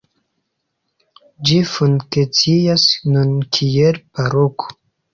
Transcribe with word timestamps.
Ĝi 1.51 1.59
funkcias 1.75 2.89
nun 3.13 3.39
kiel 3.55 4.05
paroko. 4.19 4.79